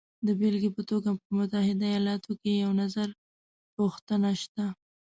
د 0.25 0.27
بېلګې 0.39 0.71
په 0.77 0.81
توګه 0.89 1.09
په 1.23 1.29
متحده 1.37 1.85
ایالاتو 1.89 2.31
کې 2.41 2.51
یو 2.63 2.71
نظرپوښتنه 2.81 4.31
شته 4.41 4.65